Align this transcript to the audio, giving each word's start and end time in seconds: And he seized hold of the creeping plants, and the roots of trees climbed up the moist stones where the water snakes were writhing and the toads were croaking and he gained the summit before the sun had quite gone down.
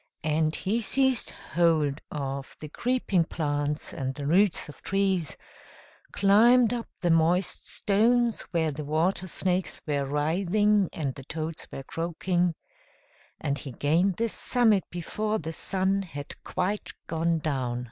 And 0.23 0.55
he 0.55 0.81
seized 0.81 1.29
hold 1.29 2.01
of 2.09 2.55
the 2.59 2.69
creeping 2.69 3.23
plants, 3.23 3.93
and 3.93 4.15
the 4.15 4.25
roots 4.25 4.67
of 4.67 4.81
trees 4.81 5.37
climbed 6.11 6.73
up 6.73 6.87
the 7.01 7.11
moist 7.11 7.67
stones 7.69 8.41
where 8.49 8.71
the 8.71 8.83
water 8.83 9.27
snakes 9.27 9.79
were 9.85 10.05
writhing 10.05 10.89
and 10.91 11.13
the 11.13 11.23
toads 11.25 11.67
were 11.71 11.83
croaking 11.83 12.55
and 13.39 13.59
he 13.59 13.73
gained 13.73 14.15
the 14.17 14.27
summit 14.29 14.85
before 14.89 15.37
the 15.37 15.53
sun 15.53 16.01
had 16.01 16.33
quite 16.43 16.93
gone 17.05 17.37
down. 17.37 17.79